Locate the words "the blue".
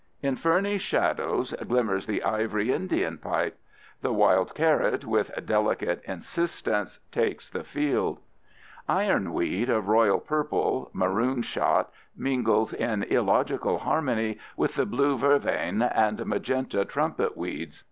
14.73-15.19